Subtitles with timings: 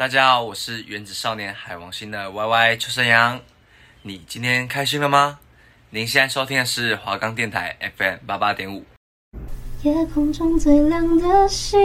[0.00, 3.38] 大家好，我是原子少年海王星的 Y Y 邱生阳。
[4.00, 5.38] 你今天开心了吗？
[5.90, 8.82] 您现在收听的是华冈电台 FM 八八点五。
[9.82, 11.78] 夜空中最亮的星，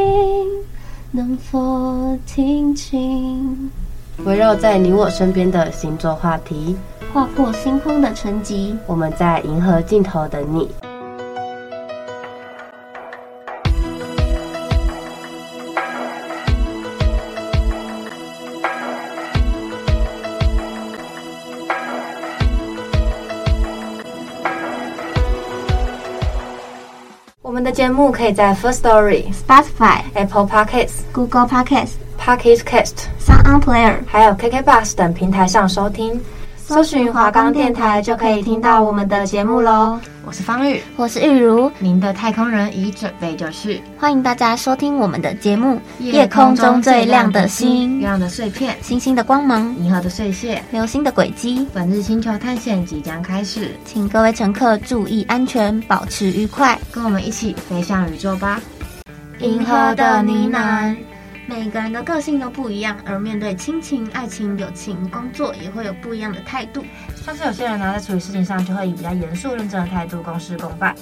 [1.11, 3.69] 能否听清？
[4.19, 6.77] 围绕在你我身边的星座话题，
[7.11, 8.77] 划破星空的沉寂。
[8.87, 10.71] 我们在银河尽头等你。
[27.65, 36.21] 的节目可以在 First Story、Spotify、Apple Podcasts、Google Podcasts、Pocket Cast、Sound On Player，还有 KK Bus 等平台上收听。
[36.57, 39.99] 搜寻华冈电台就可以听到我们的节目喽。
[40.35, 43.81] 我是方玉，我是玉如，您的太空人已准备就绪。
[43.97, 51.65] 欢迎大家收听我们的节目《夜空中最亮的星》，月亮的碎片，星星的光芒，银河的碎屑，流星的轨迹。
[51.73, 58.59] 本日星球探险即将开始，请各位乘客注意安全，保持愉快，跟我们一起飞向宇宙吧。
[59.39, 60.97] 银河的呢喃。
[61.47, 66.83] 每个人的个性都不一样，而面对亲情、爱情、友情、工作，也会有不一样的态度。
[67.15, 70.95] 像是有些人呢，在处理事情上就会以比较严肃、认真的态度公事公办，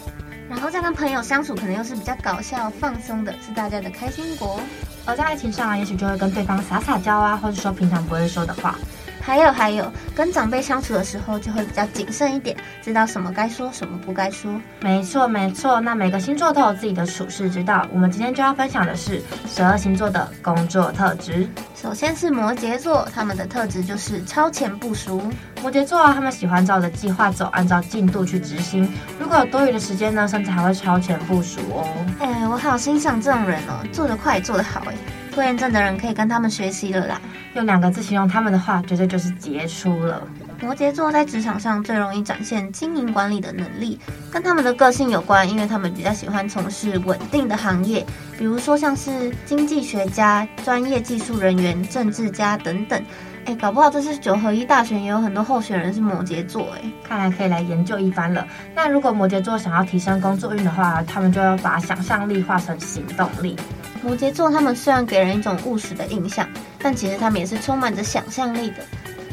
[0.50, 4.60] 然后再跟朋友相处，可能又是比较搞笑、放松的，是大家的开心果。
[5.06, 8.78] 而在爱情上啊，也许就会跟对方撒撒娇啊，或者说平常不会说的话。
[9.26, 14.54] 还有还有，跟长辈相处的时候就会比较谨慎一点，知道什么该说，什么不该说。
[14.82, 17.88] 没错没错，那每个星座都有自己的处事之道。
[17.94, 21.48] 我们今天就要分享的是十二星座的工作特质。
[21.74, 25.22] 首先是摩羯座，他们的特质就是超前部署。
[25.62, 28.92] 摩羯座啊，他们喜欢照着计划走，按照进度去执行。
[29.18, 31.88] 如果有多余的时间呢，甚至还会超前部署哦。
[32.20, 34.96] 哎，我好欣赏这种人哦，做得快，做得好哎。
[35.34, 37.20] 拖延症的人可以跟他们学习了啦。
[37.56, 40.22] 用两个字形容他们的话，绝对就是杰出了。
[40.62, 44.00] 摩羯座在职场上最容易展现经营管理的能力，
[44.32, 48.06] 跟他们的个性有关，因为他们比较喜欢从事稳定的行业，
[48.38, 53.04] 比如说像是经济学家、专业技术人员、政治家等等。
[53.46, 58.48] 哎，搞不好这是九合一大选也有很多候选人是摩羯座哎，看来可以来研究一番了。
[58.74, 63.58] 那如果摩羯座想要提升工作运的话，他们就要把想象力化成行动力。
[64.04, 66.48] 摩羯座他们虽然给人一种务实的印象，
[66.78, 68.84] 但其实他们也是充满着想象力的。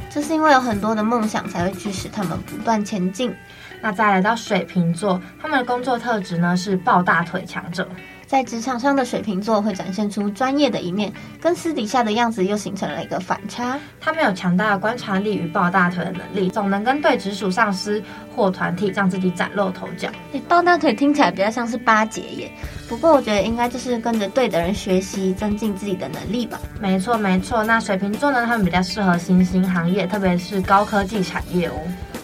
[0.09, 3.35] 这是因为有很多的梦想，才会驱使他们不断前进。
[3.83, 7.89] 那再来到水瓶座，他们的工作特质呢是抱大腿强者。
[8.31, 13.77] 在职场上的水瓶座会展现出专业的一面，跟私底下的样子又形成了一个反差。
[14.01, 18.01] 他们有强大的观察力与抱大腿的能力，总能跟对直属上司
[18.37, 20.09] 或团体让自己崭露头角。
[20.31, 22.49] 欸，抱大腿听起来比较像是巴结耶，
[22.89, 26.61] 不过我觉得应该就是跟着对的人学习，增进自己的能力吧。
[26.81, 31.75] 没错没错，那水瓶座呢，他们比较适合新兴行业，特别是高科技产业哦。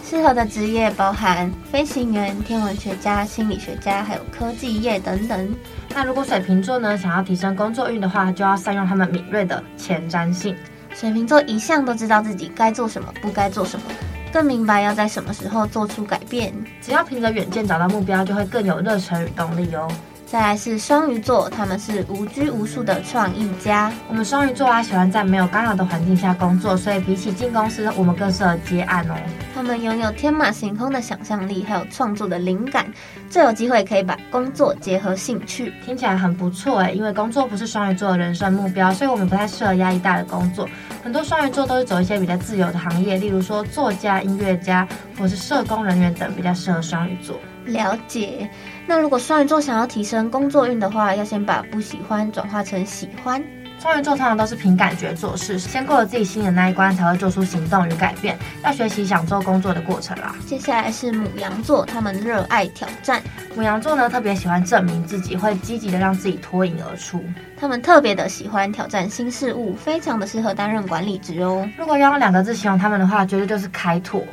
[0.09, 5.53] 适合的职业包含飞行员、天文学家、心理学家，还有科技业等等。
[5.93, 10.55] 那如果水瓶座呢，想要提升工作运的话，就要善用他们敏锐的前瞻性。
[10.95, 13.87] 水瓶座一向都知道自己该做什么，不该做什么，
[14.33, 16.55] 更明白要在什么时候做出改变。
[16.81, 19.91] 只要凭着远见找到目标，就会更有热忱与动力哦。
[20.27, 23.93] 再来是双鱼座，他们是无拘无束的创意家。
[24.09, 29.15] 我们双鱼座啊，喜欢在没有干扰的环境下工作，所以比起进公司，我们更适合接案哦。
[29.55, 32.93] 他们拥有天马行空的想象力，还有创作的灵感，
[33.31, 36.93] 最有机会可以把工作结合兴趣，听起来很不错诶。
[36.93, 40.69] 因为工作不是双鱼座的人生目标，所以我们不太适合压力大的工作。
[41.05, 47.39] 很多双鱼座都是走一些比较自由的行业，例如说作家、音乐家，或是社工人员等，比较适合双鱼座。
[47.65, 48.49] 了解。
[48.89, 53.43] 那如果双鱼座想要提升工作运的话，要先把不喜欢转化成喜欢。
[53.79, 58.39] 双鱼座通常都是凭感觉做事，先过了自己心里的那一关，才会做出行动与改变。
[58.65, 60.35] 要学习享受工作的过程啦。
[60.47, 63.21] 接下来是母羊座，他们热爱挑战。
[63.55, 67.23] 母羊座呢，特别喜欢证明自己，会积极的让自己脱颖而出。
[67.59, 71.69] 他们特别的喜欢挑战新事物，非常的适合担任管理职哦。
[71.77, 74.25] 如果要用两个字形容他们的话，绝对就是开拓。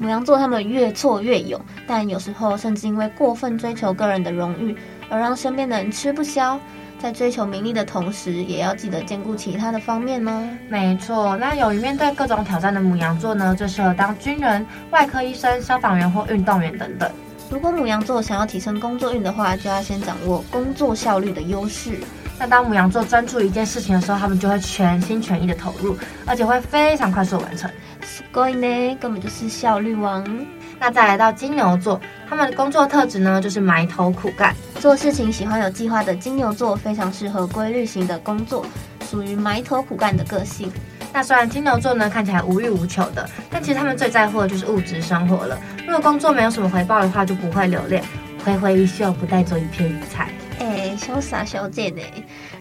[0.00, 4.76] 牡羊座他们越挫越勇，但有时候甚至因为过分追求个人的荣誉，
[5.10, 6.58] 而让身边的人吃不消。
[7.00, 10.50] 在追求名利的同时，也要记得兼顾其他的方面呢。
[10.68, 17.08] 没错，那勇于面对各种挑战的母羊座呢，最适合当军人、外科医生、消防员或运动员等等。
[17.50, 22.00] 如果母羊座想要提升工作运的话，就要先掌握工作效率的优势。
[22.36, 25.96] 那当母羊座专注一件事情的时候，他们就会全心全意的投入，
[26.26, 27.70] 而且会非常快速完成。
[28.32, 30.24] 所以呢，根本就是效率王。
[30.80, 38.64] 那再来到金牛座，他们的工作特质呢，就是埋头苦干，做事情喜欢有计划的金牛座，非常适合规律型的工作。
[39.10, 40.70] 属于埋头苦干的个性。
[41.14, 45.58] 那虽然金牛座呢看起来无欲无求的，但其实他们最在乎的就是物质生活了。
[45.86, 48.04] 如果工作没有什么回报的话，就不会留恋，
[48.44, 50.28] 挥挥衣袖，不带走一片云彩。
[50.58, 52.02] 哎，潇洒小姐呢？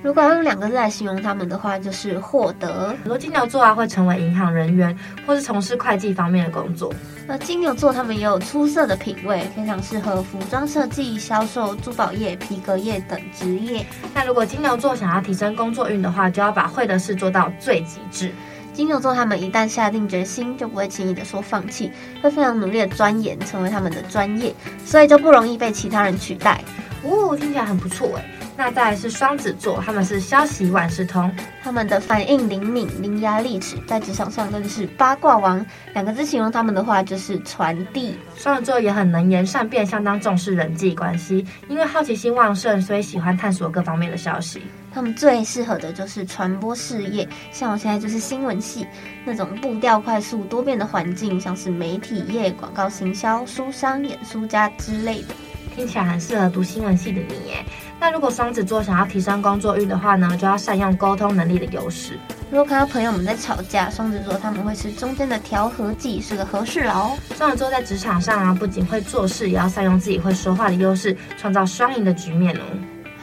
[0.04, 2.96] 如果要用两个字来形容他们的话，就是获得。
[3.02, 6.94] 很多金牛座啊会成为银行人员，或是从事会计方面的工作。
[7.28, 13.86] 那金牛座他们也有出色的品味，非常适合服装设计、销售、珠宝业、皮革业等职业。
[14.14, 18.32] 那如果金牛座想要提升工作运的话，就要把会的事做到最极致。
[18.72, 21.92] 金牛座他们一旦下定决心，就不会轻易的说放弃，
[22.22, 24.54] 会非常努力的钻研，成为他们的专业，
[24.86, 26.64] 所以就不容易被其他人取代。
[27.04, 28.24] 哦，听起来很不错哎。
[28.58, 31.32] 那再来是双子座，他们是消息万事通，
[31.62, 35.64] 他们的反应灵敏、伶牙俐齿，在职场上更是八卦王。
[35.94, 38.18] 两个字形容他们的话就是传递。
[38.36, 44.64] 双子座也很能言善辩，相当重视人际关系，因为好奇心旺盛，所以喜欢探索各方面的消息。
[44.92, 48.88] 他们最适合的就是传播事业，像我现在就是新闻系
[49.24, 55.36] 那种步调快速、多变的环境，像是媒体业、广告行销、书商、演书家之类的。
[55.76, 57.64] 听起来很适合读新闻系的你耶。
[58.00, 62.18] 那如果双子座想要提升工作运的话呢，就要善用沟通能力的优势。
[62.52, 67.18] 如果看到朋友们在吵架，双子座他们会是中间的调和剂，是个和事佬。
[67.36, 72.62] 双子座在职场上啊，不仅会做事，也要善用自己会说话的优势，创造双赢的局面哦。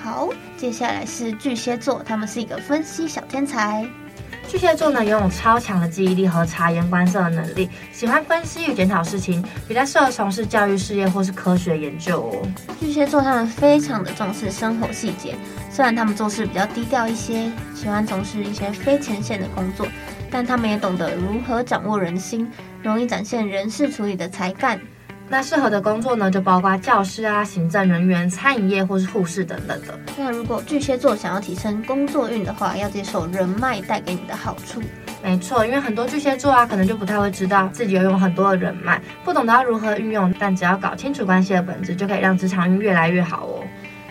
[0.02, 3.88] 好，接下来是巨蟹座，他们是一个分析小天才。
[4.48, 12.48] 巨蟹座呢，拥有超强的记忆力和察言观色的能力，喜欢分析与检讨事情，比较适合从事教育事业或是科学研究哦。
[12.78, 15.34] 巨蟹座他们非常的重视生活细节，
[15.70, 19.88] 虽然他们做事比较低调一些，喜欢从事一些非前线的工作，
[20.30, 22.48] 但他们也懂得如何掌握人心，
[22.82, 24.80] 容易展现人事处理的才干。
[25.28, 29.98] 那适合的工作呢，就包括教师啊、行政人员、餐饮业或是护士等等的。
[30.16, 34.82] 那如果巨蟹座想要提升工作运的话，要接受人脉带给你的好处。
[35.22, 43.64] 没错，因为很多巨蟹座啊，可能就不太会知道自己拥有很多的人脉，不懂得要如何运用，但只要搞清楚关系的本质，就可以让职场运越来越好哦。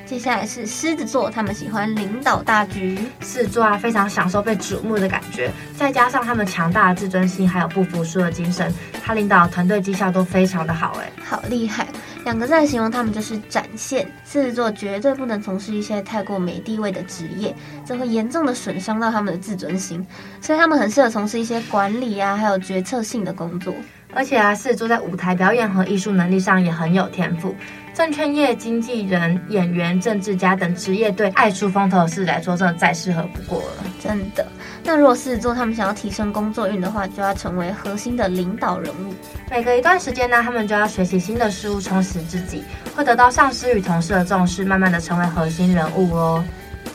[0.05, 3.00] 接下来是狮子座，他们喜欢领导大局。
[3.21, 8.71] 狮子座啊，非常享受被瞩目的感觉，再加上他们强大的自尊心，还有不服输的精神，
[9.03, 11.88] 他领导团队绩效都非常的好，哎，好厉害！
[12.25, 14.05] 两个字来形容他们就是展现。
[14.25, 17.55] 狮子座绝对不能从事一些太过没地位的职业，
[17.85, 20.05] 这会严重的损伤到他们的自尊心，
[20.41, 23.73] 所以他们很适合从事一些管理啊，还有决策性的工作。
[24.15, 27.55] 而且啊，狮子座在舞台表演和艺术能力上也很有天赋。
[27.93, 33.85] 证券业、经纪人、演员、政治家等职业，对爱出风头的狮子来说，真的再适合不过了。
[34.01, 34.45] 真的。
[34.83, 39.13] 那如果狮子座他们想要提升工作运的话，就要成为核心的领导人物。
[39.49, 42.63] 每隔一段时间呢，他们就要学习新的事物，充实自己，
[42.95, 46.43] 会得到上司与同事的重视，慢慢的成为核心人物哦。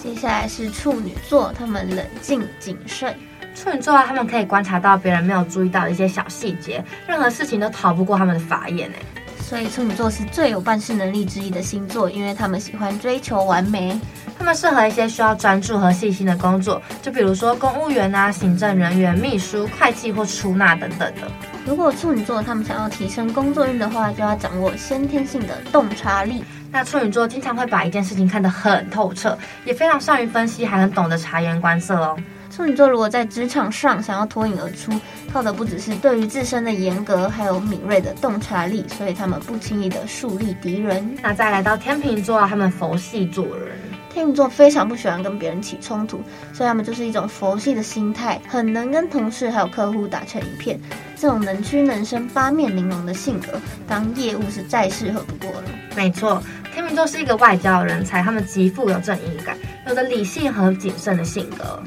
[0.03, 3.15] 接下来是处女座，他们冷静谨慎。
[3.55, 9.18] 处女座啊，他们可以观察到别人没有注意到的一些小细节，任何事情都逃不过他们的法眼哎。
[9.49, 13.99] 所以处女座是最有办事能力之一的星座，因为他们喜欢追求完美。
[14.39, 21.23] 他们适合一些需要专注和细心的工作，就比如说公务员啊、行政人员、秘书、会计或出纳等等的。
[21.65, 26.45] 如果处女座他们想要提升工作运的话，就要掌握先天性的洞察力。
[26.71, 32.15] 那处女座经常会把一件事情看得很透彻，也非常善于分析，还很懂得察言观色哦。
[32.59, 34.91] 处女座如果在职场上想要脱颖而出，
[35.33, 41.17] 靠的不只是对于自身的严格，还有敏锐的洞察力，所以他们不轻易的树立敌人。
[41.23, 43.79] 那再来到天秤座啊，他们佛系做人。
[44.13, 46.21] 天秤座非常不喜欢跟别人起冲突，
[46.53, 50.81] 所以他们就是一种佛系的心态，很能跟同事还有客户打成一片。
[51.15, 55.69] 这种能屈能伸、八面玲珑的性格，当业务是再适合不过了。
[55.95, 56.43] 没错，
[56.75, 61.81] 天秤座是一个外交人才，他们极富有正义感，有着理性和谨慎的性格。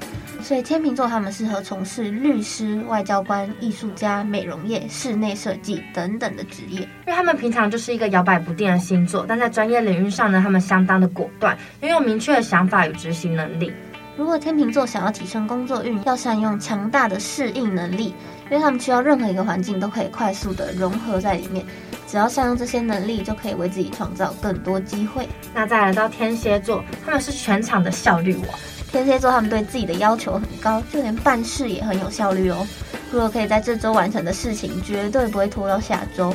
[0.43, 13.71] 所以天秤座他们适合从事律师、外交官、艺术家、美容业、室内设计等等的职业，因为他们平常就是一个摇摆不定的星座，但在专业领域上呢，他们相当的果断，拥有明确的想法与执行能力。
[14.17, 18.13] 如果天秤座想要提升工作运，要善用强大的适应能力，
[18.49, 21.65] 因为他们需要任何一个环境都可以快速的融合在里面，
[22.07, 25.27] 只要善用这些能力，就可以为自己创造更多机会。
[25.53, 28.59] 那再来到天蝎座，他们是全场的效率王。
[28.91, 32.67] 天蝎座他们对自己的要求很高，就连办事也很有效率哦。
[33.11, 36.33] 如果可以在这周完成的事情，绝对不会拖到下周。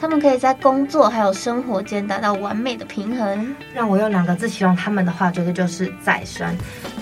[0.00, 3.54] 他们可以在工作还有生活间达到完美的平衡。
[3.74, 6.46] 让我用两个字形容他们的话，绝对就是再生。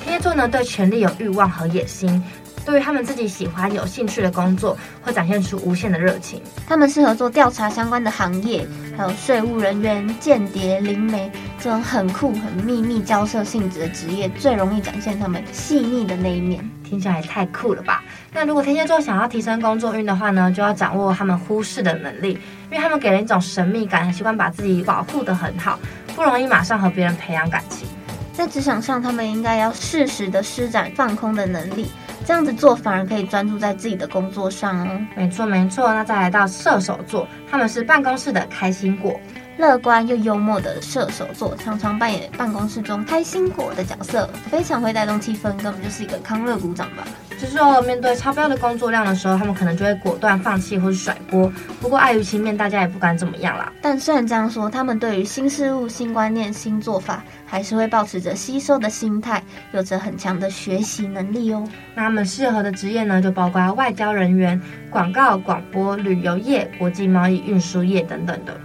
[0.02, 2.22] 天蝎座呢，对权力有欲望和野心，
[2.64, 6.40] 对于他们自己喜欢、有兴趣的工作，会展现出无限的热情。
[6.66, 11.30] 他们适合做调查相关的行业，还有税务人员、间谍、灵媒
[11.66, 16.64] 这种很酷、很秘密交涉性质的职业，最容易展现他们细腻的那一面。
[16.84, 18.04] 听起来也太酷了吧？
[18.32, 22.38] 那如果天蝎座想要提升工作运的话呢，就要掌握他们忽视的能力，
[22.70, 25.76] 因为他们给人一种神秘感，习惯把自己保护得很好，
[26.14, 27.88] 不容易马上和别人培养感情。
[28.32, 31.90] 在职场上，他们应该要适时的施展放空的能力，
[32.24, 35.00] 这样子做反而可以专注在自己的工作上哦。
[35.16, 39.18] 没错没错，那再来到射手座，他们是办公室的开心果。
[39.58, 47.04] 乐观又幽默的射手座，常常扮演办公室中开心果的角色，非常会带动气氛，根本就是一个康乐股长吧。
[47.38, 51.52] 就是说，面对超标的工作量的时候，他们可能就会果断放弃或是甩锅。
[51.80, 53.70] 不过碍于情面，大家也不敢怎么样啦。
[53.82, 61.66] 但虽然这样说，他们对于新事物、新观念、新做法，还是会保持着吸收的心态，有着很强的学习能力哦。
[61.94, 64.58] 那他们适合的职业呢，就包括外交人员、
[64.88, 68.58] 广告、广播、旅游业、国际贸易、运输业等等的。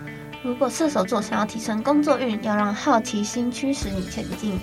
[0.44, 4.60] 如果射手座想要提升工作运，要让好奇心驱使你前进。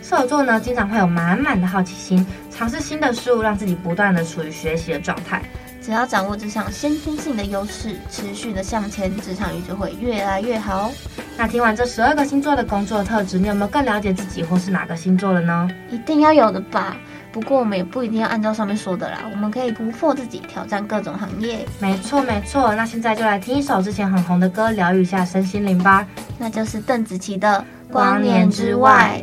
[0.00, 5.42] 射手座呢，经常会有满满的好奇心，尝试新的事物，让自己不断的处于学习的状态。
[5.82, 10.92] 只要掌握这项先天性的优势，持续的向前，职场运就会越来越好。
[11.36, 15.68] 那听完这十二个星座的工作特质，你有没有更了解自己或是哪个星座了呢？
[15.90, 16.96] 一定要有的吧。
[17.32, 21.66] 不过我们也不一定要按照上面说的啦，我们可以突破自己，挑战各种行业。
[21.80, 26.06] 没错没错，那现在就来听一首之前很红的歌，疗愈一下身心灵吧。
[26.38, 29.22] 那就是邓紫棋的《光年之外》。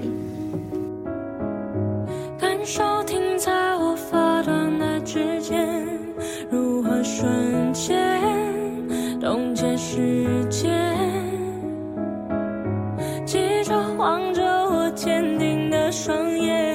[2.40, 5.68] 感受停在我发端的指尖，
[6.52, 8.22] 如何瞬间
[9.20, 10.72] 冻结时间？
[13.26, 16.73] 记着望着我坚定的双眼，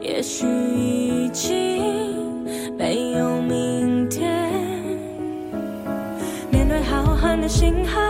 [0.00, 2.44] 也许已经
[2.76, 4.48] 没有明天。
[6.50, 8.00] 面对浩瀚的星海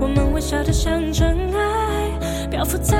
[0.00, 2.96] 我们微小得像尘埃漂浮在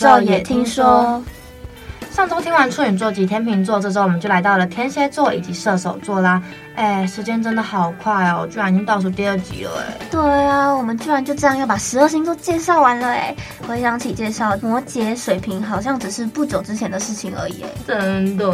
[0.00, 1.22] 宙也听说，
[2.10, 6.42] 上周听完处女座及天秤座，这周我们就来到了天蝎座以及射手座啦。
[6.74, 10.06] 哎，时间真的好快哦，居然已经倒数第二集了哎。
[10.10, 13.34] 对啊，我们居然就这样要把十二星座介绍完了哎。
[13.68, 17.68] 回想起介绍摩羯、水瓶，好像只是不久之前的事情而已哎。
[17.86, 18.50] 真的，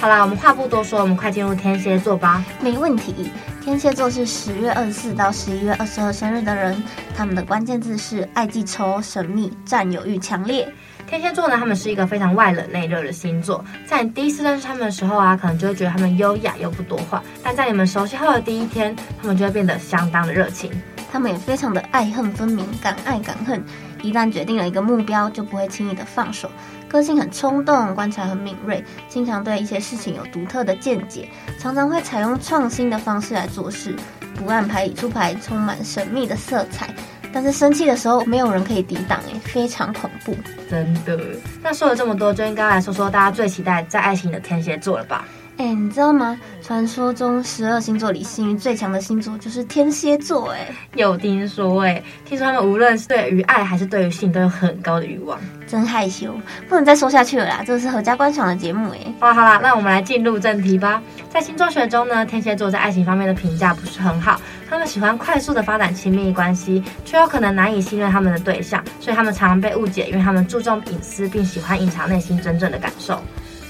[0.00, 2.42] 好啦，我们话不多说，我们快进入天蝎座吧。
[2.60, 3.30] 没问题。
[3.66, 6.80] 天蝎座是十月二十四到十一月二十二生日的人，
[7.16, 10.72] 他们的关键字是爱记仇、神秘、占有欲强烈。
[11.04, 20.70] 天蝎座呢，他们是一个非常外冷内热的星座，在你第一次认识他们的时候啊，可能就会觉得他们优雅又不多话，但在你们熟悉后的第一天，他们就会变得相当的热情。
[21.10, 23.60] 他们也非常的爱恨分明，敢爱敢恨，
[24.02, 26.50] 一旦决定了一个目标，就不会轻易的放手。
[26.88, 33.94] 个性很冲动，观察很敏锐，经常对一些事情有独特的见解，常常会采用创新的方式来做事，
[34.36, 36.94] 不按牌理出牌，充满神秘的色彩。
[37.32, 40.34] 但是生气的时候，没有人可以抵挡，哎，非常恐怖，
[40.70, 41.18] 真的。
[41.60, 45.26] 那说了这么多，就应该来说说大家最期待在爱情的天蝎座了吧？
[45.58, 46.38] 哎，你知道吗？
[46.62, 50.50] 传说中十二星座里性欲最强的星座就是天蝎座。
[50.50, 51.80] 哎，有听说？
[51.80, 55.38] 哎，听说他们无论是对于爱还是对于性都有很高的欲望。
[55.66, 56.34] 真害羞，
[56.68, 57.64] 不能再说下去了啦！
[57.66, 58.90] 这是合家观赏的节目。
[58.90, 58.98] 哎。
[59.18, 61.02] 好啦，好啦，那我们来进入正题吧。
[61.30, 64.38] 在星座学中呢，天蝎座在爱情方面的评价不是很好。
[64.68, 73.18] 他们喜欢快速的发展亲密关系，却有可能难以信任他们的对象，所以他们常常被误解，因为他们注重隐私，并喜欢隐藏内心真正的感受。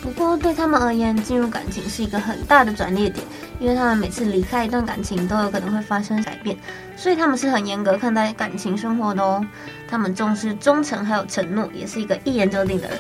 [0.06, 3.16] 不过对他们而言，进入感情是一个很大的转捩点，
[3.58, 6.56] 因为他们每次离开一段感情都有可能会发生改变，
[6.96, 9.44] 所以他们是很严格看待感情生活的哦。
[9.88, 12.98] 他们重视忠诚还有承诺，也是一个一言九鼎的人。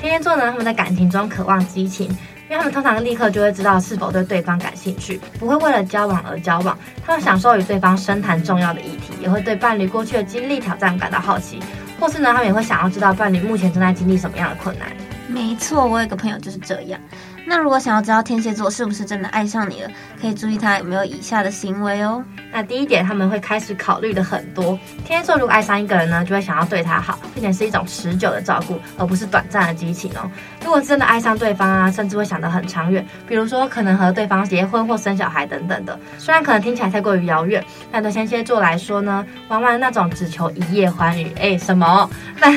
[0.00, 6.76] 天蝎座呢，他们在感情中渴望激情，因为他们通常立刻就会知道是否对对方感兴趣，不会为了交往而交往。
[7.06, 11.60] 他们享受与对方深谈重要的议题，也会对伴侣过去的经历挑战感到好奇。
[12.00, 14.88] 或是呢，他们也会想要知道伴侣目前正在经历什么样的困难。
[15.32, 17.00] 没错，我有个朋友就是这样。
[17.46, 22.22] 那如果想要知道天蝎座是不是真的爱上你了，可以注意他有没有以下的行为哦。
[22.52, 24.78] 那第一点，他们会开始考虑的很多。
[25.04, 30.30] 天蝎座如果爱上一个人呢，就会想要对他好，并且是一种持久的照顾，而不是短暂的激情哦。
[30.62, 35.98] 如果真的爱上对方啊，甚至会想得很长远，比如说可能和对方结婚或生小孩等等的。
[36.18, 42.08] 虽然可能听起来太过于遥远，但对天蝎座来说呢，往往那种只求一夜欢愉，哎，什么？
[42.40, 42.52] 但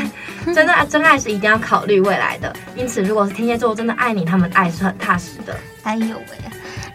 [0.53, 2.53] 真的真爱是一定要考虑未来的。
[2.75, 5.55] 因此，如果是天蝎座真的爱你，他们爱是很踏实的。
[5.83, 6.37] 哎呦喂！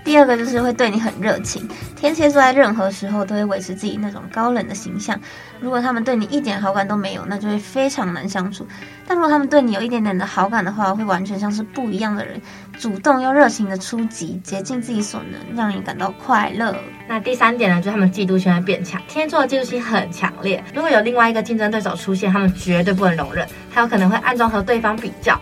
[0.08, 1.68] 第二个就是会对你很热情。
[1.94, 5.20] 天蝎座在任何时候都会维持自己那种高冷的形象。
[5.60, 8.66] 如果他们对你一点好感都没有，那就会非常难相处。
[9.06, 12.40] 但如果他们对你有一点点的好感的话，会完全像是不一样的人，
[12.78, 16.74] 主动又热情的出击，竭尽自己所能，让你感到快乐。
[17.06, 18.98] 那第三点呢，就是他们嫉妒心会变强。
[19.08, 25.38] 天蝎座的嫉妒心很强烈，如果有另外一个竞争对手出现，他们绝对不能容忍，还有可能会暗中和对方比较。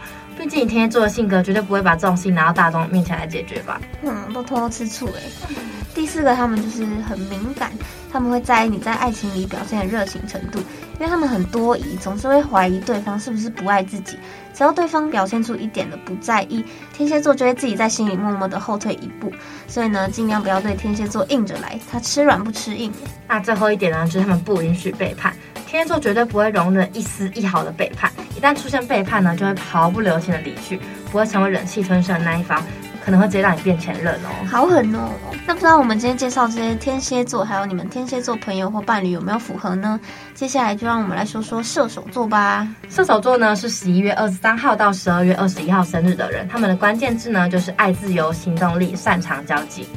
[0.47, 3.81] 毕竟天蝎座的性格绝对不会把这种事情拿到大众面前来解决吧？
[4.05, 5.21] 嗯，都偷偷吃醋哎。
[5.93, 7.73] 第四个，他们就是很敏感，
[8.13, 14.17] 他们会在意你在爱情里表现的热情程度，因为他们很多疑，总是会怀疑对方是不是不爱自己。
[14.55, 19.33] 只要对方表现出一点的不在意，天蝎座就会自己在心里默默的后退一步。
[19.67, 22.93] 所以呢，尽量不要对天蝎座硬着来，他吃软不吃硬。
[23.27, 25.35] 那最后一点呢，就是他们不允许背叛。
[25.67, 30.79] 天蝎座绝对不会容忍一丝一毫的背叛，一旦出现背叛呢，就会毫不留情的离去，
[31.11, 32.63] 不会成为忍气吞声的那一方，
[33.05, 35.09] 可能会直接让你变前任哦，好狠哦！
[35.47, 39.99] 那不知道我们今天介绍这些天蝎座，还有你们天蝎座朋友或伴侣有没有符合呢？
[40.35, 42.69] 接下来就让我们来说说射手座吧。
[42.91, 49.89] 射手座呢是十一月二十三号到十二月二十一号生日的人，他们的关键字呢就是爱自由、行动力、擅长交际。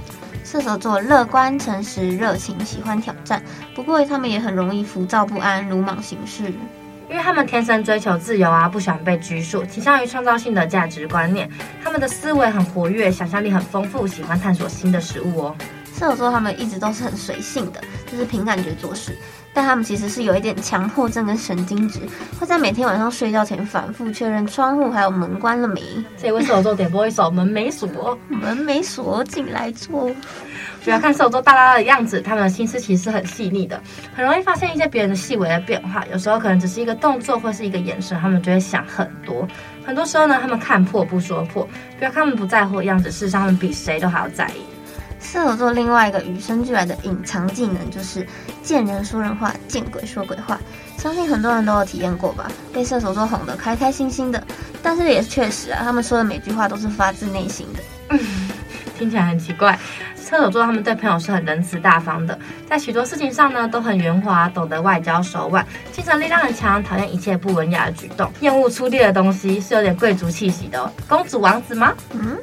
[0.46, 3.44] 射手座乐观、诚实、热情，喜欢挑战。
[3.76, 6.52] 不过他们也很容易浮躁不安、鲁莽行事，
[7.10, 11.50] 因为他们天生追求自由啊，不喜欢被拘束，倾向于创造性的价值观念。
[11.84, 15.56] 他们的思维很活跃，想象力很丰富，喜欢探索新的事物哦。
[15.92, 19.18] 射手座他们一直都是很随性的，就是凭感觉做事。
[19.60, 22.00] 但他们其实是有一点强迫症跟神经质，
[22.40, 25.82] 会在每天晚上睡觉前反复确认窗户还有门关了没。
[26.16, 27.90] 所以为射手座点播一首《门没锁》，
[28.30, 30.10] 门没锁，进来坐。
[30.82, 33.82] 主要看射手座大大的样子，他们的心思其实是很细腻的，
[34.16, 36.06] 很容易发现一些别人的细微的变化。
[36.10, 39.46] 有时候可能只是一个动作或是一个眼神，他们就会想很多。
[39.86, 41.68] 很多时候呢，他们看破不说破。
[41.98, 44.62] 不要看他们不在乎的样子，事实上他们比谁都还要在意。
[45.22, 48.26] 射手座另外一个与生俱来的隐藏技能就是
[48.64, 50.60] 见人说人话，见鬼说鬼话。
[50.98, 52.50] 相信很多人都有体验过吧？
[52.74, 54.44] 被射手座哄得开开心心的，
[54.82, 57.80] 但是也确实啊，他们说的每句话都是发自内心的。
[58.10, 58.20] 嗯，
[58.98, 59.78] 听起来很奇怪。
[60.16, 62.38] 射手座他们对朋友是很仁慈大方的，
[62.70, 70.92] 在许多事情上呢都很圆滑，懂得外交手腕，精神力量很强，讨厌一切不文雅的举动，厌恶粗劣的东西，是有点贵族气息的哦。
[71.08, 71.94] 公主王子吗？
[72.12, 72.38] 嗯。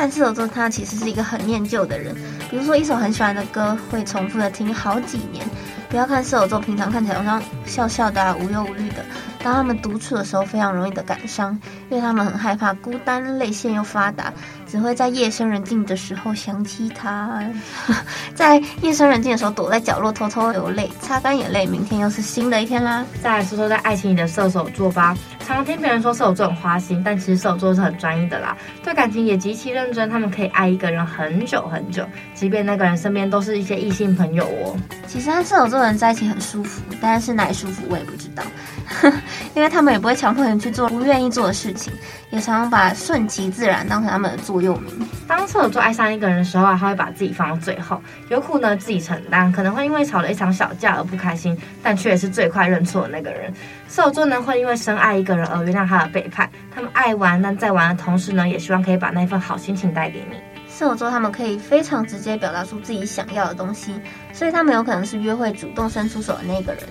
[0.00, 2.14] 但射手座他其实是一个很念旧的人，
[2.48, 5.46] 比如说一首很喜欢的歌，会重复的听好几年。
[5.90, 9.04] 不要看射手座平常看起来好像笑笑的、啊、无忧无虑的，
[9.42, 11.52] 当他们独处的时候非常容易的感伤，
[11.90, 14.32] 因为他们很害怕孤单，泪腺又发达，
[14.66, 17.38] 只会在夜深人静的时候想起他，
[18.34, 23.04] 在夜深人静的时候躲在角落偷偷流泪，擦干眼泪，明天又是新的一天啦。
[23.22, 25.14] 再来说说在爱情里的射手座吧。
[25.54, 28.56] 常听别人说射手座很花心，但其实射手座是很专一的啦。
[28.82, 34.76] 对感情也极其认真，他们可以爱一个人很久很久，即便那个人身边都是一些异性朋友哦。
[35.06, 38.42] 其实射手座人在一起很舒服，但是哪里舒服我也不知道，
[39.54, 41.92] 因为他们也不会强迫人去做不愿意做的事情，
[42.30, 45.08] 也常常把顺其自然当成他们的座右铭。
[45.26, 53.52] 当射手座爱上一个人的时候啊，他会把自己放到最后，有苦呢自己承担，可能会因为吵了一场小架而不开心，但却也是最快认错的那个人。
[53.88, 60.36] 射手座呢会因为深爱一个人而原谅他的背叛，他们爱玩，但在玩的同时呢，也希望可以把那份好心情带给你。
[60.68, 63.94] 射手座他们可以非常直接表达出自己想要的东西，
[64.32, 66.82] 所以他们有可能是约会主动伸出手的那个人。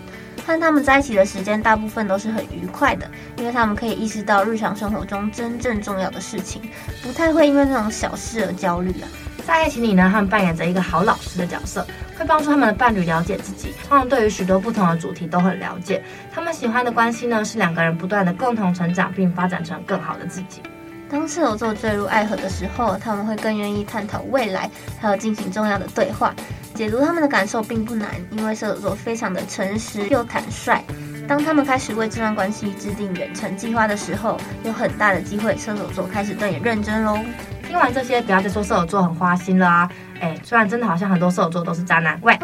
[0.49, 3.07] 和他们在一起的时间大部分都是很愉快的，
[3.37, 6.59] 因为他们可以意识到日常生活中真正重要的事情，
[7.03, 9.07] 不太会因为那种小事而焦虑啊。
[9.45, 11.85] 在爱情里呢，他们扮演着一个好老师的角色，
[12.17, 13.75] 会帮助他们的伴侣了解自己。
[13.87, 16.01] 他们对于许多不同的主题都很了解。
[16.31, 20.63] 他们喜欢的关系呢，是两个人不断的共同成长，并发展成更好的自己。
[21.09, 24.69] 当射手座坠入爱河的时候，他们会更愿意探讨未来，
[24.99, 26.33] 还有进行重要的对话。
[26.75, 30.81] 解读他们的感受并不难，因为射手座非常的诚实又坦率。
[31.27, 37.19] 当他们开始为这段关系制定远程计划的时候，有很大的机会射手座开始对你认真喽。
[37.67, 39.91] 听完这些，不要再说射手座很花心了啊！
[40.21, 42.37] 哎，虽然真的好像很多射手座都是渣男，喂。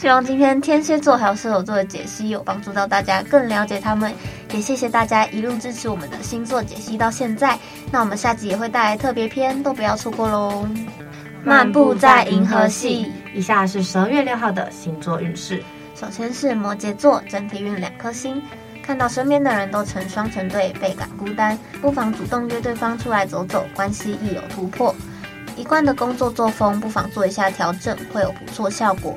[0.00, 4.10] 希望今天天蝎座还有射手座的解析有帮助到大家更了解他们，
[4.50, 7.58] 也谢谢大家一路支持我们的星座解析到现在。
[7.92, 10.66] 那我们下集也会带来特别篇，都不要错过喽！
[11.44, 15.62] 漫步在银河系，以下是十二月六号的星座运势。
[15.94, 18.42] 首先是摩羯座，整体运两颗星。
[18.82, 24.96] 看到身边的人都成双成对，倍感孤单，不妨主动约对方出来走走，关系亦有突破。
[25.56, 29.14] 一贯的工作作风，不妨做一下调整，会有不错效果。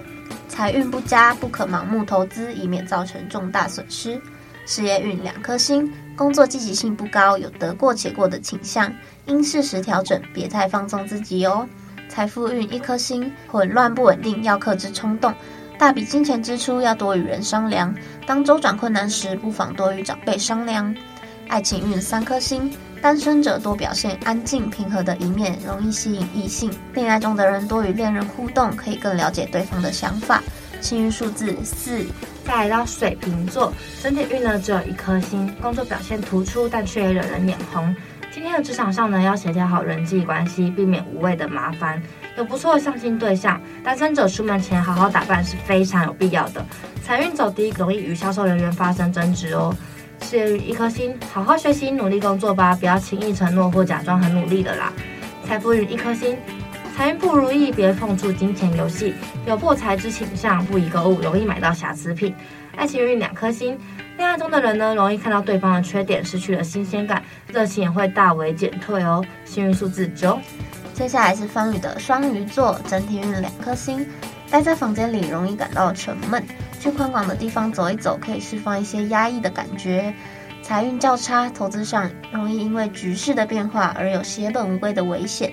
[0.54, 4.22] 财运不佳，不可盲目投资，以免造成重大损失。
[4.68, 8.94] 事业运两颗星，工作积极性不高，有得过且过的倾向，
[9.26, 11.68] 应适时调整，别太放纵自己哦。
[12.08, 15.34] 财富运一颗星，混乱不稳定，要克制冲动。
[15.80, 17.94] 大笔金钱支出要多与人商量，
[18.28, 20.96] 当周转困难时，不妨多与长辈商量。
[21.54, 26.72] 爱情运三颗星，单身者多表现安静平和的一面，容易吸引异性。
[26.96, 30.42] 恋爱中的人多与恋人互动，可以更了解对方的想法。
[30.82, 32.08] 幸运数字四。
[32.44, 37.96] 再来到水瓶座，整体运呢只有一颗星，工作表现突出，但却也惹人眼红。
[38.34, 42.02] 今天的职场上呢，要协调好人际关系，避免无谓的麻烦。
[42.36, 46.66] 有不错的相亲对象，单身者出门前好好打扮是非常有必要的。
[47.06, 49.72] 财运走低，容易与销售人员发生争执哦。
[50.24, 54.92] 事业运一颗星，好好学习，努力工作吧，不要轻易承诺或假装很努力的啦。
[55.46, 56.38] 财富运一颗星，
[56.96, 59.14] 财运不如意，别碰触金钱游戏，
[59.46, 62.34] 有破财之倾向，不宜购物，容易买到瑕疵品。
[62.76, 63.78] 爱情运两颗星，
[64.18, 69.24] 恋爱中的人呢，容易看到对方的缺点，失去了新鲜感，热情也会大为减退哦。
[69.44, 70.40] 幸运数字九。
[70.94, 74.08] 接下来是双鱼的双鱼座，整体运两颗星。
[74.54, 76.46] 待在房间里容易感到沉闷，
[76.80, 80.14] 去宽广的地方走一走，可以释放一些压抑的感觉。
[80.62, 85.52] 财运较差，投资上容易因为局势的变化而有血本无归的危险。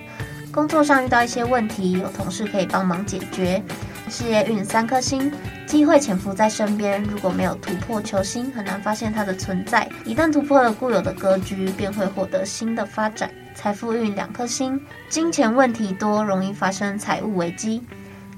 [0.53, 3.63] 工作上遇到一些问题，有同事可以帮忙解决。
[4.11, 5.33] 事业运三颗星，
[5.67, 9.89] 机会潜伏在身边，如果没有突破求新，很难发现它的存在。
[10.05, 13.31] 一旦突破了固有的格局，便会获得新的发展。
[13.55, 17.83] 财富运两颗星，金钱问题多，容易发生财务危机。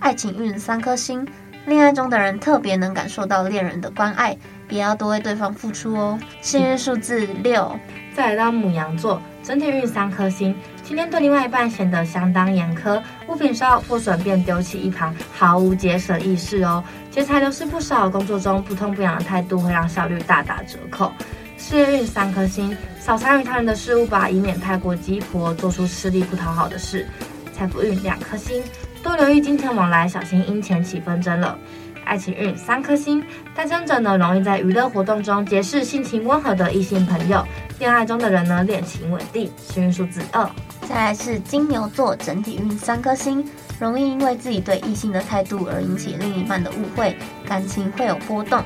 [0.02, 1.24] 爱情运三颗星，
[1.64, 4.36] 恋爱中的人特别能感受到恋人的关爱，
[4.68, 6.18] 也要多为对方付出哦。
[6.40, 7.78] 幸运数字六，
[8.12, 16.82] 再来到牡羊座，整体运三颗星，今天对另外一半显得相当严苛，物品稍有破损便丢弃一旁，毫无节省意识哦。
[17.12, 21.12] 劫财流失不少，工作中不痛不痒的态度会让效率大打折扣。
[21.56, 27.06] 事业运三颗星，少参与他人的事务吧，以免太过鸡婆，做出吃力不讨好的事。
[27.54, 28.60] 财富运两颗星，
[29.02, 31.58] 多留意金钱往来，小心因钱起纷争了。
[32.04, 33.22] 爱情运三颗星，
[33.54, 37.46] 单身者呢容易在娱乐活动中结识性情温和的异性朋友，
[37.78, 39.50] 恋爱中的人呢恋情稳定。
[39.56, 40.48] 幸运数字二。
[40.88, 43.44] 再来是金牛座，整体运三颗星，
[43.78, 48.62] 容易因为自己对异性的态度而引起另一半的误会，感情会有波动。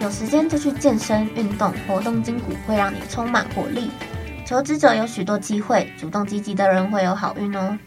[0.00, 3.90] 有时间就去健身运动，活动筋骨会让你充满活力。
[4.44, 7.78] 求职者有许多机会，主动积极的人会有好运哦。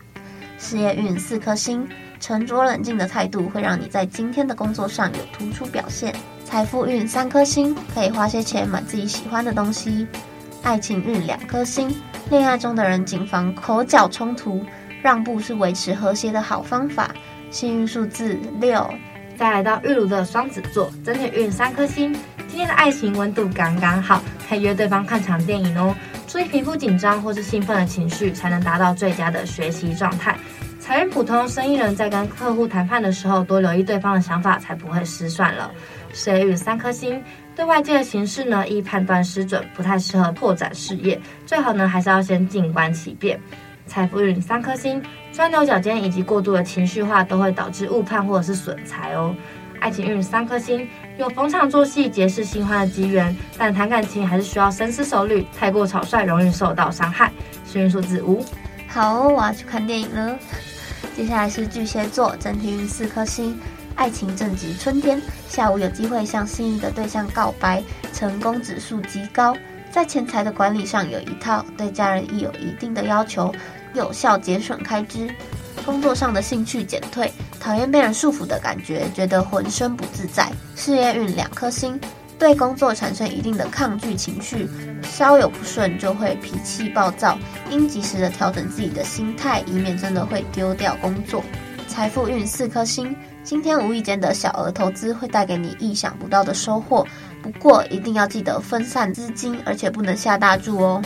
[0.58, 1.88] 事业运四颗星，
[2.20, 6.14] 沉着冷静的态度会让你在今天的工作上有突出表现。
[6.44, 10.08] 财富运三颗星，可以花些钱买自己喜欢的东西。
[10.64, 11.94] 爱情运两颗星，
[12.30, 14.64] 恋爱中的人谨防口角冲突，
[15.02, 17.14] 让步是维持和谐的好方法。
[17.52, 18.88] 幸运数字六。
[19.38, 22.14] 再来到玉炉的双子座，整体运三颗星。
[22.48, 25.94] 今天的爱情温度刚刚好，可以约对方看场电影哦。
[26.36, 30.38] 所以平复紧张或是兴奋的情绪，才能达到最佳的学习状态。
[30.82, 35.72] 财运普通，生意人在跟客户谈判的时候，多留意对方的想法，才不会失算了。
[36.12, 37.24] 事业运三颗星，
[37.56, 41.18] 对外界的形势呢，易判断失准，不太适合拓展事业。
[41.46, 43.40] 最好呢，还是要先静观其变。
[43.86, 49.34] 财富运三颗星，钻牛角尖以及过度的情绪化都会导致误判或者是损财哦。
[49.80, 50.86] 爱情运三颗星，
[51.18, 57.32] 有逢场作戏结识新欢的机缘，但谈感情还是需要深思熟虑，太过草率容易受到伤害。
[57.66, 58.44] 幸运数字五。
[58.88, 60.38] 好，我要去看电影了。
[61.16, 63.58] 接下来是巨蟹座，整体运四颗星，
[63.96, 69.56] 爱情正值春天，下午有机会向心仪的对象告白，成功指数极高。
[69.90, 73.54] 在钱财的管理上有一套，对家人亦有一定的要求。
[73.94, 75.30] 有效节省开支，
[75.86, 80.52] 工作上的兴趣减退，讨厌被人束缚的感觉，觉得浑身不自在。
[80.76, 82.00] 事业运两颗星，
[82.38, 84.68] 对工作产生一定的抗拒情绪，
[85.04, 87.38] 稍有不顺就会脾气暴躁，
[87.72, 91.44] 应及时的调整自己的心态，以免真的会丢掉工作。
[91.88, 97.08] 财富运四颗星，今天无意间的小额投资会带给你意想不到的收获，
[97.42, 101.02] 不过一定要记得分散资金，而且不能下大注哦。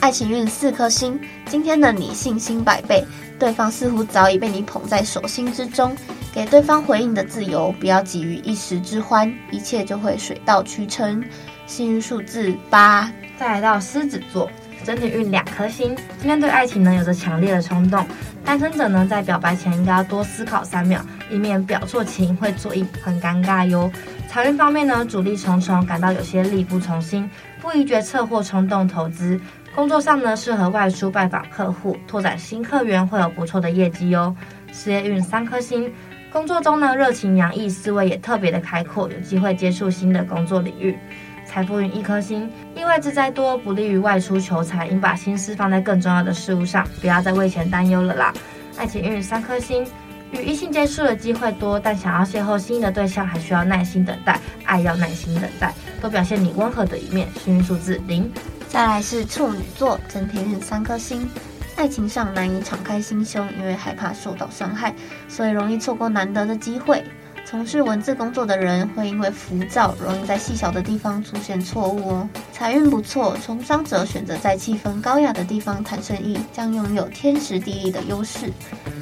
[0.00, 3.04] 爱情运四颗星，今天的你信心百倍，
[3.38, 5.96] 对方似乎早已被你捧在手心之中，
[6.34, 11.22] 给对方回应的自由，不要急于一时之欢，一切就会水到渠成。
[11.66, 14.50] 幸运数字八，再来到狮子座，
[14.84, 15.94] 整体运两颗星。
[16.18, 18.04] 今天对爱情呢有着强烈的冲动，
[18.44, 23.90] 单身者呢在表白前应该要多思考三秒，以免表错情会做一，很尴尬哟。
[24.30, 27.28] 财运方面呢，阻力重重，感到有些力不从心，
[27.60, 29.40] 不宜决策或冲动投资。
[29.74, 34.34] 工作上呢，适合外出拜访客户，拓展新客源，会有不错的业绩哟。
[34.72, 35.92] 事业运三颗星，
[36.32, 40.98] 工作中呢热情洋溢，思维也特别的开阔，有机会接触新的工作领域。
[41.46, 48.34] 财富运一颗星，意外之灾多，不利于外出求财，应把心思放在更重要的事物上，不要再为钱担忧了啦。
[48.76, 49.86] 爱情运三颗星，
[50.32, 57.28] 与异性接触的机会多，但想要邂逅心仪的对象，还需要耐心等待，爱要耐心等待，多表现你温和的一面。
[57.42, 58.30] 幸运数字零。
[58.68, 61.28] 再来是处女座，整体运三颗星，
[61.74, 64.94] 爱情上难以敞开心胸，因为害怕受到伤害，
[65.26, 67.02] 所以容易错过难得的机会。
[67.50, 72.28] 从事文字工作的人会因为浮躁，容易在细小的地方出现错误哦。
[72.52, 78.52] 财运不错，从商者选择在气氛高雅的地方谈生意，将拥有天时地利的优势。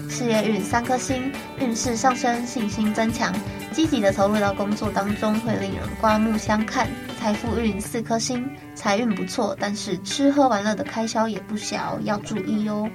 [0.09, 3.35] 事业运三颗星，运势上升，信心增强，
[3.73, 6.87] 积极的投入到工作当中，会令人刮目相看。
[7.19, 12.89] 财富运四颗星，财运不错，但是吃喝玩乐的开销也不小，要注意哦。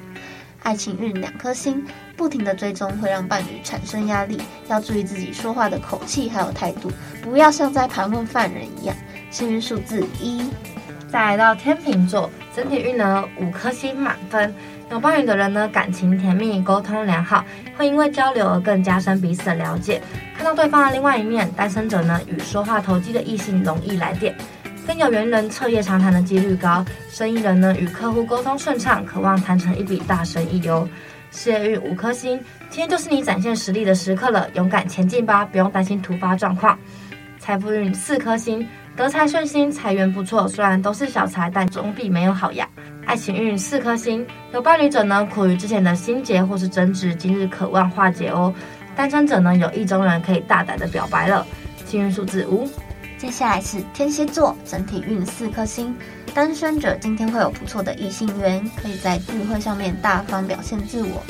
[0.64, 8.96] 爱情运两颗星，不停的追踪会让伴侣产生压力，要注意自己说话的口气还有态度，不要像在盘问犯人一样。
[9.30, 10.44] 幸运数字一，
[11.10, 14.54] 再来到天秤座，整体运呢五颗星满分。
[14.90, 17.46] 有伴侣的人呢，感情甜蜜，沟通良好，
[17.78, 20.02] 会因为交流而更加深彼此的了解，
[20.36, 21.50] 看到对方的另外一面。
[21.54, 24.36] 单身者呢，与说话投机的异性容易来电。
[24.92, 30.86] 跟有缘人彻夜长谈的几率高，生意人呢与客户沟通顺畅，渴望谈成一笔大生意哟。
[31.32, 32.38] 事业运五颗星，
[32.70, 36.78] 今天就是你展现实力的时刻了，勇敢前进吧，不用担心突发状况。
[37.40, 42.68] 财富运四颗星，得财顺心，财源不错，虽然都是小财，但总比没有好呀。
[43.06, 48.54] 爱情运四颗星，有伴侣者呢苦于之前的心结或是争执，今日渴望化解哦。
[48.94, 51.48] 单身者呢有意中人可以大胆的表白了。
[51.86, 52.68] 幸运数字五。
[53.22, 55.96] 接下来是天蝎座，整体运四颗星。
[56.34, 61.22] 单身者今天会有不错的异性缘，可以在聚会上面大方表现自我。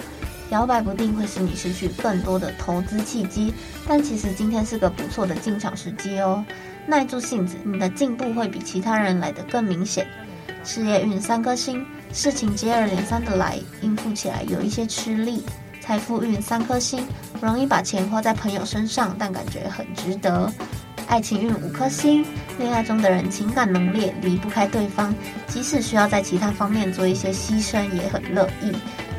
[0.52, 3.54] 摇摆不定会使你失去更多的投资契机，
[3.86, 6.42] 但其实今天是个不错的进场时机哦。
[6.88, 10.08] 耐住性子，你的进步会比其他人来得更明显。
[10.64, 15.44] 事业运三颗星，事情接二连三的来，应付起来有一些吃力。
[15.82, 17.06] 财富运三颗星，
[17.42, 20.50] 容易把钱花在朋友身上，但感觉很值得。
[21.12, 22.26] 爱情运五颗星，
[22.58, 25.14] 恋爱中的人情感浓烈，离不开对方，
[25.46, 28.72] 即使需要在其他方面做一些牺牲，也很乐意。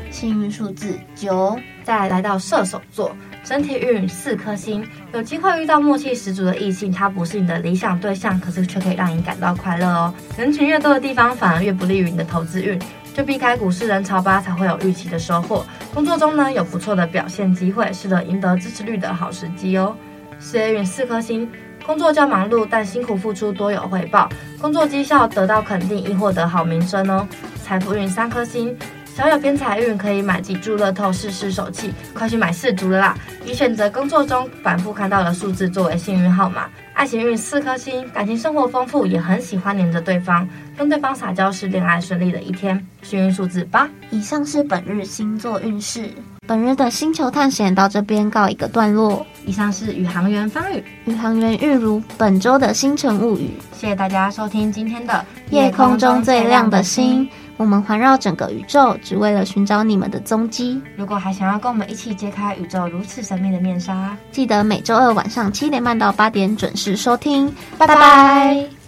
[0.09, 10.11] 幸运数字九，再来，来到射手座，整体运四颗星，有机会遇到默契十足的异性，他不是你的理想对象，可是却可以让你感到快乐哦。
[10.35, 12.79] 人群越多的地方，反而越不利于你的投资运，
[13.13, 15.63] 就避开股市人潮吧，才会有预期的收获。
[15.93, 19.95] 工作中呢，有不错的表现机会，是得赢得支持率的好时机哦。
[20.39, 21.47] 事业运四颗星。
[21.85, 24.29] 工作较忙碌，但辛苦付出多有回报。
[24.61, 27.27] 工作绩效得到肯定，亦获得好名声哦。
[27.61, 28.75] 财富运三颗星，
[29.15, 31.93] 小有偏财运，可以买几注乐透试试手气。
[32.15, 33.15] 快去买四注了啦！
[33.45, 36.65] 你选择工作中反复看到的数字作为幸运号码。
[36.95, 42.83] 爱情运四颗星，感情生活丰富，也很喜欢黏着对方，跟对方撒娇是恋爱顺利的一天。
[43.03, 43.87] 幸运数字八。
[44.09, 46.09] 以上是本日星座运势。
[46.47, 49.23] 本日的星球探险到这边告一个段落。
[49.45, 53.51] 以上是宇航员方宇，宇航员玉如本周的星辰物语。
[53.73, 57.29] 谢谢大家收听今天的夜空中最亮的星。
[57.57, 60.81] 我们环绕整个宇宙，只为了寻找你们的踪迹。
[60.95, 67.47] 如果还想要跟我们一起揭开宇宙如此神秘的面纱，记得每周二晚上七点半到八点准时收听。
[67.77, 67.95] 拜拜。
[67.95, 68.82] 拜拜。